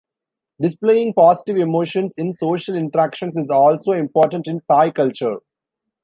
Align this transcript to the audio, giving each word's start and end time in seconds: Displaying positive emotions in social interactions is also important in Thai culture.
Displaying 0.59 1.13
positive 1.13 1.57
emotions 1.57 2.15
in 2.17 2.33
social 2.33 2.73
interactions 2.75 3.37
is 3.37 3.51
also 3.51 3.91
important 3.91 4.47
in 4.47 4.59
Thai 4.67 4.89
culture. 4.89 5.37